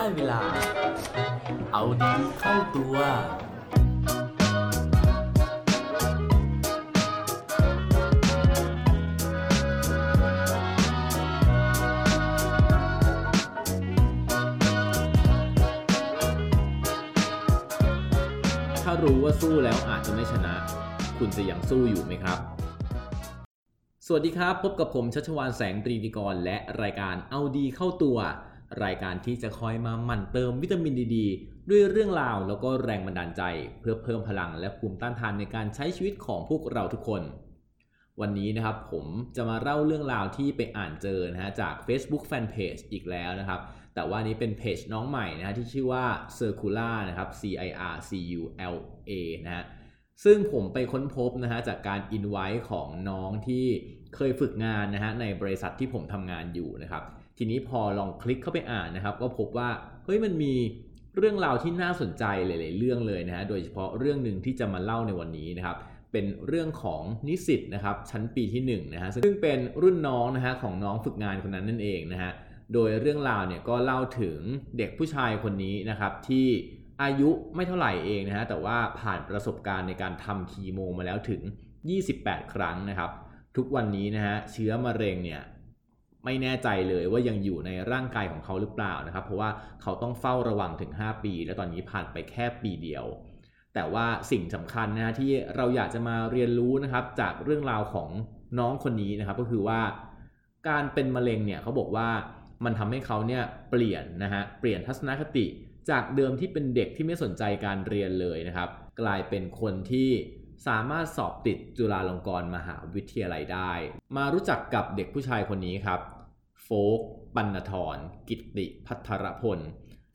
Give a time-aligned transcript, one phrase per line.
[0.00, 0.42] ได้เวลา
[1.72, 2.96] เอาดีเข้าตัว
[18.82, 20.54] ถ้ารู้ว่าสู้แล้วอาจจะไม่ชนะ
[21.18, 22.38] คุณจะยังสู้อยู่ไหมครับ
[24.06, 28.18] สวัสดีครับ พบกับผมชัชวานแสงตรีดีกร และรายการเอาดีเข้าตัว
[28.84, 31.18] รายการที่จะคอยมาหมั่นเติมวิตามินดีด
[31.70, 33.42] ด้วยเรื่องราวแล้วก็แรงบันดาลใจ
[33.80, 37.22] เพื่อเพิ่มพลังและภูมิต้านทานในการใช้ชีวิตของพวกเราทุกคน
[38.20, 39.06] วันนี้นะครับผม
[39.36, 43.60] จะมาเล่าเรื่องราวที่ไปอ่านเจอนะฮะจาก Facebook Fanpage อีกแล้วนะครับ
[43.94, 46.04] แต่ว่านี้เป็นเพจน้องใหม่นะฮะที่ชื่อว่า
[46.38, 48.10] Circular นะครับ C I R C
[48.40, 48.42] U
[48.74, 48.76] L
[49.10, 49.12] A
[49.44, 49.64] นะฮะ
[50.24, 53.66] ซึ่งผมไปค้นพบนะฮะจากการอินไว้ของน้องที่
[54.16, 57.04] เคยฝึกงานนะฮะในบริษัทที่ผมทำงานอยู่นะครับ
[57.42, 59.70] ทีนี้พอลองคลิกเข้าไปอ่านนะครับ ก็พบว่า
[60.04, 60.54] เฮ้ยมันมี
[61.16, 65.76] เรื่องราวที่น่าสนใจหลาย ๆ เรื่องเลยนะฮะโดยเฉพาะเรื่องหนึ่งที่จะมาเล่าในวันนี้นะครับ
[66.12, 72.32] เป็นเรื่องของนิสิตนะครับชั้นปีที่1นนะฮะซึ่งเป็นรุ่นน้องนะฮะของน้องฝึกงานคนนั้นนั่นเองนะฮะ
[72.74, 74.38] โดยเรื่องราวเนี่ยก็เล่าถึง
[74.78, 76.46] เด็กผู้ชายคนนี้นะครับที่
[77.02, 81.40] อายุไม่เท่าไหร่เองนะฮะแต่ว่าผ่านประสบการณ์ในการทำคีโมมาแล้วถึง
[81.96, 83.10] 28 ครั้งนะครับ
[83.56, 85.42] ทุกวันนี้นะฮะเชื้อมะเร็งเนี่ย
[86.24, 89.50] ไม่แน่ใจเลยว่ายังอยู่ในร่างกายของเขาหรือเปล่านะครับ เพราะว่า
[89.82, 93.06] เขาต้องเฝ้าระวังถึง 5 ปี และตอนนี้ผ่านไปแค่ปีเดียว
[93.74, 98.08] แต่ว่าสิ่งสำคัญนะฮะที่เราอยากจะมาเรียนรู้นะครับ จากเรื่องราวของ
[98.58, 99.80] น้องคนนี้นะครับ ก็คือว่า
[100.68, 102.08] การเป็นมะเร็งเนี่ยเขาบอกว่า
[102.64, 105.46] มันทำให้เขาเนี่ยเปลี่ยนนะฮะเปลี่ยนทัศนคติ
[105.90, 108.68] จากเดิมที่เป็นเด็กที่ไม่สนใจการเรียนเลยนะครับ
[109.00, 110.10] กลายเป็นคนที่
[110.66, 113.72] สามารถสอบติดจุฬาลงกรณ์มหาวิทยาลัยได้
[114.16, 116.00] มารู้จักกับเด็กผู้ชายคนนี้ครับ
[116.62, 117.00] โฟก
[117.36, 117.96] ปัณฑร
[118.28, 119.58] กิตติพัทรพล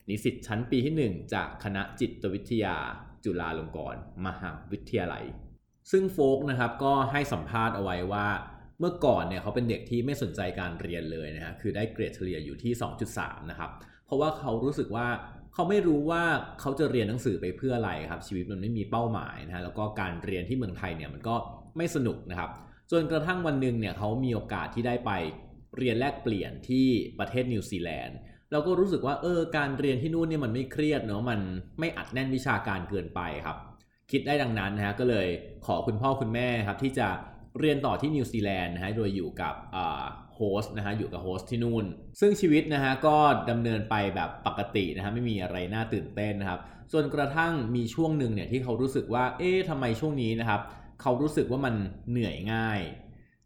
[0.08, 2.76] นิสิตชั้นปีที่ 1 จากคณะจิตวิทยา
[3.24, 5.24] จุฬาลงกรณ์มหาวิทยาลัย
[5.90, 8.26] ซึ่งโฟกนะครับก็ให้สัมภาษณ์เอาไว้ว่า
[8.80, 12.72] เมื่อก่อนเนี่ยเขาเป็นเด็กที่ไม่สนใจการเรียนเลยนะฮะคือได้เกรดเฉลี่ยอยู่ที่
[13.12, 13.70] 2.3 นะครับ
[14.06, 15.06] เพราะว่าเขารู้สึกว่า
[15.56, 16.22] เขาไม่รู้ว่า
[16.60, 21.34] เขาจะเรียนหนังสือไปเพื่ออะไรครับ ชีวิตมันไม่มีเป้าหมายนะฮะแล้วก็การเรียนที่เมืองไทยเนี่ยมันก็
[21.76, 22.50] ไม่สนุกนะครับ
[22.90, 25.10] จนกระทั่งวันหนึ่งเนี่ยเขามีโอกาสที่ได้ไป
[25.76, 26.86] เรียนแลกเปลี่ยนที่
[27.18, 28.16] ประเทศนิวซีแลนด์
[28.52, 31.40] เราก็รู้สึกว่าเออการเรียนที่นู่นเนี่ยมันไม่เครียดเนาะมัน
[31.78, 33.56] ไม่อัดแน่นวิชาการเกินไปครับ
[34.10, 35.28] คิดได้ดังนั้นนะฮะก็เลย
[35.66, 37.08] ขอคุณพ่อคุณแม่ครับที่จะ
[37.60, 39.54] เรียนต่อที่นิวซีแลนด์นะฮะโดยอยู่กับ
[40.36, 41.84] host นะฮะอยู่กับ host ที่นู่น
[42.20, 43.16] ซึ่งชีวิตนะฮะก็
[43.50, 46.60] ดำเนินไปแบบปกตินะฮะไม่มีอะไรน่าตื่นเต้นนะครับ
[46.92, 50.60] จนกระทั่งมีช่วงหนึ่งเนี่ยที่เขารู้สึกว่าเอ๊ะทำไมช่วงนี้นะครับ
[51.02, 51.74] เขารู้สึกว่ามัน
[52.10, 52.80] เหนื่อยง่าย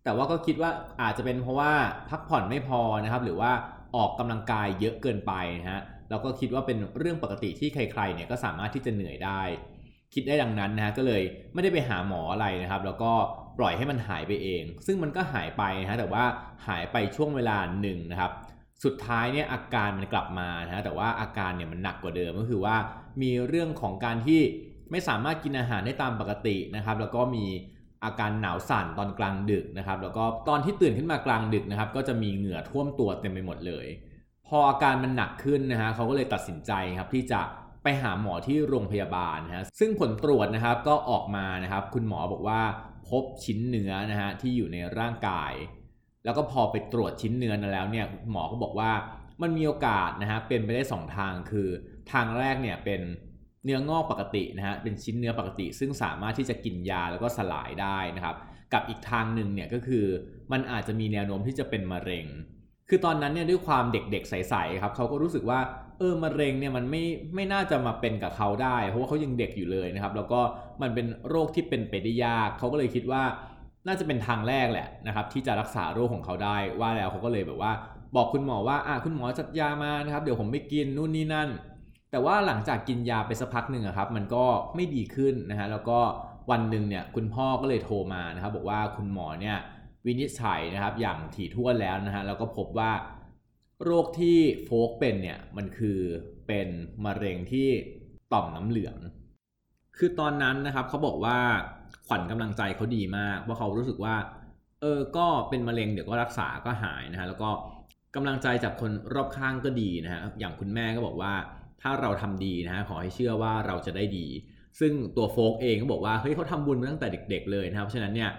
[0.05, 0.71] แต่ว่าก็คิดว่า
[1.03, 1.73] อาจจะเป็นเพราะว่า
[2.11, 3.53] พักผ่อนไม่พอนะครับหรือว่า
[3.97, 9.43] ออกกำลังกายเยอะเกินไปนะฮะแล้วก็คิดว่าเป็นเรื่องปกติที่ใครๆเนี่ยก็สามารถที่จะเหนื่อยได้
[10.15, 11.23] คิดได้ดังนั้นนะฮะก็เลย
[11.55, 13.13] ไม่ได้ไปหาหมออะไรนะครับ แล้วก็
[13.59, 16.25] ปล่อยให้มันหายไปเอง ซึ่งมันก็หายไปนะฮะแต่ว่า
[16.67, 18.33] หายไปช่วงเวลาหนึ่งนะครับ
[18.85, 22.77] สุดท้ายเนี่ยอาการมันกลับมานะฮะแต่ว่าอาการเนี่ยมันหนักกว่าเดิมก็คือว่า
[23.23, 24.41] มีเรื่องของการที่
[24.91, 27.45] ไม่สามารถกินอาหารได้ตามปกตินะครับ แล้วก็มี
[28.05, 33.87] อาการหนาวสั่นตอนกลางดึกนะครับ แล้วก็ตอนที่ตื่นขึ้นมากลางดึกนะครับ ก็จะมีเหงื่อท่วมตัวเต็มไปหมดเลย
[34.47, 37.41] พออาการมันหนักขึ้นนะฮะเขาก็เลยตัดสินใจครับที่จะ
[37.83, 42.61] ไปหาหมอที่โรงพยาบาลนะฮะซึ่งผลตรวจนะครับก็ออกมานะครับ คุณหมอบอกว่า
[43.09, 45.53] พบชิ้นเนื้อนะฮะที่อยู่ในร่างกาย
[46.25, 48.93] แล้วก็พอไปตรวจชิ้นเนื้อนั้นแล้วเนี่ยหมอก็บอกว่า
[49.43, 51.69] มันมีโอกาสนะฮะเป็นไปได้ 2 ทางคือ
[52.13, 53.01] ทางแรกเนี่ยเป็น
[53.65, 58.37] เนื้องอกปกตินะฮะเป็นชิ้นเนื้อปกติ ซึ่งสามารถที่จะกินยาแล้วก็สลายได้นะครับ
[58.73, 60.05] กับอีกทางหนึ่งเนี่ยก็คือ
[60.53, 62.27] มันอาจจะมีแนวโน้มที่จะเป็นมะเร็ง
[62.89, 65.61] คือตอนนั้นเนี่ยด้วยความเด็กๆใสๆครับเขาก็รู้สึกว่า
[66.01, 67.03] เออมะเร็งเนี่ยมันไม่
[67.35, 70.41] ไม่น่าจะมาเป็นกับเขาได้ เพราะว่าเขายังเด็กอยู่เลยนะครับ แล้วก็
[70.83, 73.23] มันเป็นโรคที่เป็นไปได้ยากเขาก็เลยคิดว่า
[73.87, 77.73] น่าจะเป็นทางแรกแหละนะครับ ที่จะรักษาโรคของเขาได้ว่าแล้วเขาก็เลยแบบว่า
[78.17, 81.49] บอกคุณหมอว่าอะคุณหมอจัดยามานะครับ เดี๋ยวผมไปกินนู่นนี่นั่น
[82.11, 84.45] แต่ว่าหลังจากกินยาไปสักพักหนึ่งครับ มันก็
[84.75, 85.99] ไม่ดีขึ้นนะฮะแล้วก็
[86.51, 89.57] วันหนึ่งเนี่ยคุณพ่อก็เลยโทรมานะครับ บอกว่าคุณหมอเนี่ย
[90.07, 92.91] วินิจฉัยนะครับอย่างถี่ถ้วนแล้วนะฮะแล้วก็พบว่า
[93.85, 95.99] โรคที่โฟกเป็นเนี่ยมันคือ
[96.47, 96.69] เป็น
[97.05, 97.69] มะเร็งที่
[98.33, 98.97] ต่อมน้ำเหลือง
[99.99, 101.39] คือตอนนั้นนะครับเขาบอกว่า
[102.07, 104.17] ขวัญกำลังใจเขาดีมากว่าเขารู้สึกว่า
[104.81, 107.51] เออ ก็เป็นมะเร็งเดี๋ยวก็รักษาก็หายนะฮะแล้วก็
[108.15, 111.33] กำลังใจจากคนรอบข้างก็ดีนะฮะอย่างคุณแม่ก็บอกว่า
[111.83, 114.27] ถ้าเราทำดีนะฮะขอให้เชื่อว่าเราจะได้ดี
[114.81, 118.31] ซึ่งตัวโฟกเองก็บอกว่าเฮ้ยเขาทำบุญมาตั้งแต่เด็ก ๆ เลยนะครับเพราะฉะนั้นเนี่ย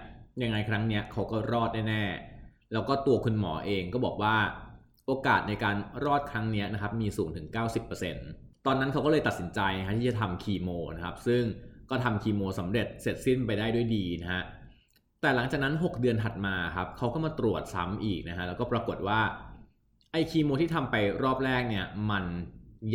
[0.42, 4.34] ยังไงครั้งเนี้ยเขาก็รอดแน่ๆแล้วก็ตัวคุณหมอเองก็บอกว่า
[5.12, 7.46] โอกาสในการรอดครั้งนี้นะครับมีสูงถึง
[8.06, 11.42] 90%ตอนนั้นเขาก็เลยตัดสินใจนะที่จะทำคีโมนะครับ ซึ่ง
[11.90, 14.42] ก็ทำคีโมสำเร็จเสร็จสิ้นไปได้ด้วยดีนะฮะ
[15.20, 19.20] แต่หลังจากนั้น 6 เดือนถัดมาครับเขาก็มาตรวจซ้ำอีกนะฮะแล้วก็ปรากฏว่า
[20.12, 22.24] ไอคีโมที่ทำไปรอบแรกเนี่ยมัน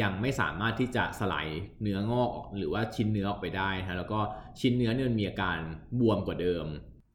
[0.01, 1.47] ยังไม่สามารถที่จะสลาย
[1.81, 4.19] เนื้องอกหรือว่าชิ้นเนื้อออกไปได้นะแล้วก็
[4.59, 5.57] ชิ้นเนื้อเนี่ยมีอาการ
[5.99, 6.65] บวมกว่าเดิม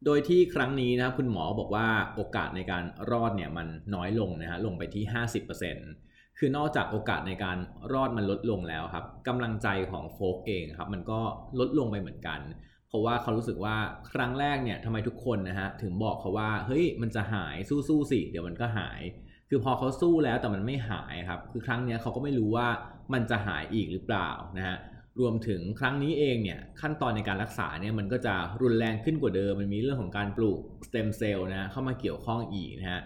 [0.04, 5.04] โดยที่ครั้งนี้นะครับคุณหมอบอกว่าโอกาสในการรอดเนี่ยมันน้อยลงนะฮะลงไปที่
[5.70, 7.58] 50%คือนอกจากโอกาสในการ
[7.92, 11.20] รอดมันลดลงแล้วครับกำลังใจของโฟกเองครับมันก็
[11.60, 12.40] ลดลงไปเหมือนกัน
[12.88, 13.76] เพราะว่าเขารู้สึกว่า
[14.12, 17.56] ครั้งแรกเนี่ยทำไมทุกคนนะฮะถึงบอกเขาว่าเฮ้ยมันจะหาย
[17.88, 19.00] สู้ๆสิเดี๋ยวมันก็หาย
[19.48, 22.68] คือพอเขาสู้แล้วแต่มันไม่หายครับคือครั้งนี้เขาก็ไม่รู้ว่า
[23.12, 24.28] มันจะหายอีกหรือเปล่า
[24.58, 24.76] นะฮะ
[25.20, 33.00] รวมถึงครั้งนี้เองเนี่ยขั้นตอนในการรักษาเนี่ยมันก็จะรุนแรงขึ้นกว่าเดิมมันมีเรื่องของการปลูกสเต็มเซลล์นะเข้ามาเกี่ยวข้องอีกนะฮะ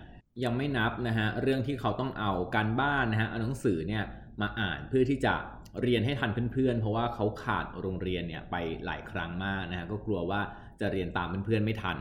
[0.44, 4.04] ยังไม่นับนะฮะเรื่องที่เขาต้องเอาการบ้านนะฮะเอาหนังสือเนี่ย
[4.40, 5.34] มาอ่านเพื่อที่จะ
[5.82, 10.40] เรียนให้ทันเพื่อนๆ เพราะว่าเขาขาดโรงเรียนเนี่ยไปหลายครั้งมากนะฮะก็กลัวว่า
[10.80, 11.98] จะเรียนตามเพื่อนๆไม่ทัน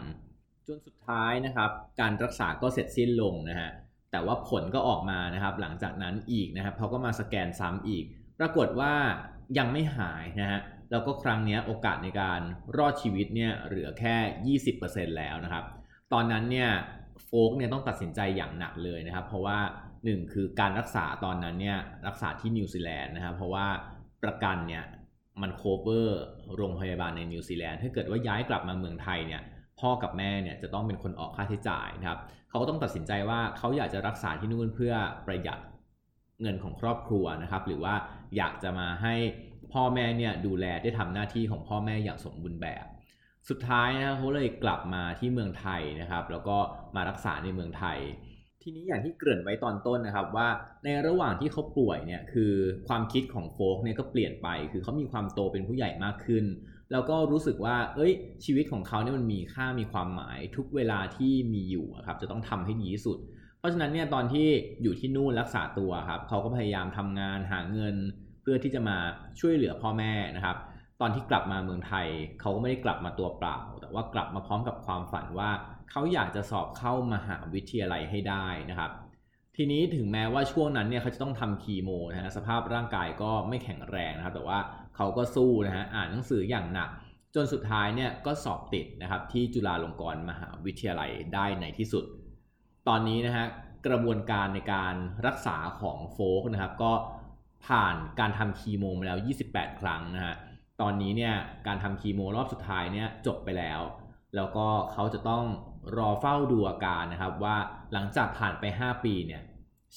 [0.67, 1.69] จนสุดท้ายนะครับ
[2.01, 3.69] การรักษาก็เสร็จสิ้นลงนะฮะ
[4.11, 8.05] แต่ว่าผลก็ออกมานะครับ หลังจากนั้นอีกนะครับเขาก็มาสแกนซ้ำอีก
[8.39, 8.93] ปรากฏว่า
[9.57, 10.61] ยังไม่หายนะฮะ
[10.91, 12.41] แล้วก็ครั้งนี้โอกาสในการ
[12.77, 14.15] รอดชีวิตเนี่ยเหลือแค่
[14.75, 15.63] 20%แล้วนะครับ
[16.13, 16.69] ตอนนั้นเนี่ย
[17.25, 19.59] โฟกเนี่ยต้องตัดสินใจอย่างหนักเลยนะครับ เพราะว่า
[19.95, 21.77] 1 คือการรักษาตอนนั้นเนี่ย
[22.07, 23.67] รักษาที่นิวซีแลนด์นะครับเพราะว่า
[24.23, 24.83] ประกันเนี่ย
[25.41, 26.21] มัน cover
[26.55, 29.41] โรงพยาบาลในนิวซีแลนด์ถ้าเกิดว่าย้ายกลับมาเมืองไทยเนี่ย
[29.79, 34.93] พ่อกับแม่เนี่ยจะต้องเป็นคนออกค่าใช้จ่ายนะครับ เขาก็ต้องตัดสินใจว่าเขาอยากจะรักษาที่นู่นเพื่อ
[35.27, 35.59] ประหยัด
[36.41, 37.93] เงินของครอบครัวนะครับ หรือว่า
[38.37, 39.15] อยากจะมาให้
[39.73, 42.85] พ่อแม่เนี่ยดูแลได้ทำหน้าที่ของพ่อแม่อย่างสมบูรณ์แบบ
[43.49, 46.57] สุดท้ายนะเขาเลยกลับมาที่เมืองไทยนะครับ แล้วก็
[46.95, 47.99] มารักษาในเมืองไทย
[48.61, 50.47] ทีนี้อย่างที่เกริ่นไว้ตอนต้นนะครับ ว่า
[50.83, 52.53] ในระหว่างที่เขาป่วยเนี่ยคือ
[52.87, 56.45] ความคิดของโฟกเนี่ยก็เปลี่ยนไป คือเขามีความโตเป็นผู้ใหญ่มากขึ้น
[56.91, 58.13] แล้วก็รู้สึกว่า เอ้ย
[58.45, 63.17] ชีวิตของเขาเนี่ยมันมีค่ามีความหมายทุกเวลาที่มีอยู่ครับจะต้องทำให้ดีที่สุด
[63.65, 64.47] ราะฉะนั้นเนี่ยตอนที่
[64.83, 67.95] อยู่ที่นู่นรักษาตัวครับเขาก็พยายามทำงานหาเงิน
[68.41, 68.97] เพื่อที่จะมา
[69.39, 70.57] ช่วยเหลือพ่อแม่นะครับ
[71.01, 72.07] ตอนที่กลับมาเมืองไทย
[72.41, 75.49] เขาก็ไม่ได้กลับมาตัวเปล่า แต่ว่ากลับมาพร้อมกับความฝันว่า
[75.91, 78.91] เขาอยากจะสอบเข้ามหาวิทยาลัยให้ได้นะครับ
[79.55, 84.59] ทีนี้ถึงแม้ว่าช่วงนั้นเนี่ยเขาจะต้องทำคีโมนะฮะสภาพร่างกายก็ไม่แข็งแรงนะครับ แต่ว่า
[84.95, 86.89] เขาก็สู้นะฮะอ่านหนังสืออย่างหนัก
[87.35, 92.03] จนสุดท้ายเนี่ยก็สอบติดนะครับที่จุฬาลงกรณ์มหาวิทยาลัยได้ในที่สุด
[92.87, 93.45] ตอนนี้นะฮะ
[93.87, 94.95] กระบวนการในการ
[95.27, 96.91] รักษาของโฟกนะครับ ก็
[97.67, 100.35] ผ่านการทำคีโมมาแล้ว 28 ครั้งนะฮะ
[100.81, 101.33] ตอนนี้เนี่ย
[101.67, 103.81] การทำคีโมรอบสุดท้ายเนี่ยจบไปแล้ว
[104.35, 105.45] แล้วก็เขาจะต้อง
[105.97, 107.57] รอเฝ้าดูอาการนะครับ ว่า
[107.93, 109.41] หลังจากผ่านไป 5 ปีเนี่ย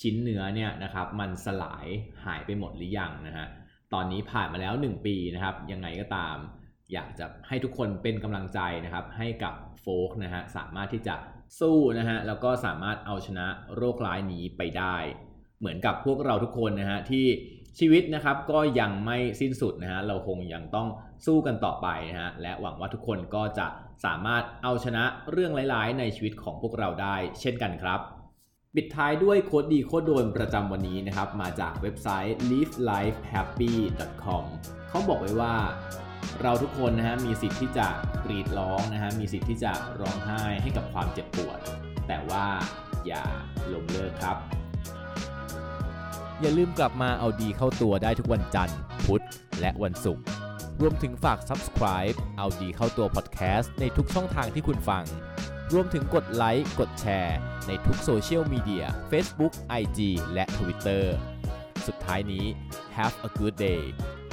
[0.00, 1.86] ชิ้นเนื้อเนี่ยนะครับมันสลาย
[2.24, 3.46] หายไปหมดหรือยังนะฮะ
[3.92, 6.36] ตอนนี้ผ่านมาแล้ว 1 ปีนะครับ ยังไงก็ตาม
[6.92, 11.14] อยากจะให้ทุกคนเป็นกำลังใจนะครับ ให้กับโฟกนะฮะสามารถที่จะ
[11.60, 13.46] สู้นะฮะแล้วก็สามารถเอาชนะ
[13.76, 14.96] โรคร้ายนี้ไปได้
[15.58, 17.26] เหมือนกับพวกเราทุกคนนะฮะที่
[17.78, 20.88] ชีวิตนะครับก็ยังไม่สิ้นสุดนะฮะเราคงยังต้อง
[21.26, 23.66] สู้กันต่อไปนะฮะและหวังว่าทุกคนก็จะ
[24.04, 28.00] สามารถเอาชนะเรื่องร้ายๆ ในชีวิตของพวกเราได้ เช่นกันครับ
[28.74, 34.44] ปิดท้ายด้วยโคดดีโคดโดนประจำวันนี้นะครับ มาจากเว็บไซต์ livelifehappy.com
[34.88, 35.54] เขาบอกไว้ว่า
[36.42, 37.86] เราทุกคนนะฮะมีสิทธิ์ที่จะ
[38.24, 41.58] กรีดร้องนะฮะมีสิทธิ์ที่จะร้องไห้ให้กับความเจ็บปวด
[42.08, 42.46] แต่ว่า
[43.06, 43.24] อย่า
[43.72, 44.36] ล้มเลิกครับ
[46.40, 49.24] อย่าลืมกลับมาเอาดีเข้าตัวได้ทุกวันจันทร์ พุธ
[49.60, 50.24] และวันศุกร์
[50.80, 55.04] รวมถึงฝาก subscribe เอาดีเข้าตัว podcast ในทุกช่องทางที่คุณฟัง
[55.72, 59.98] รวมถึงกดไลค์ กดแชร์ ในทุกโซเชียลมีเดีย Facebook, IG
[60.34, 61.04] และ Twitter
[61.86, 62.44] สุดท้ายนี้
[62.96, 63.82] have a good day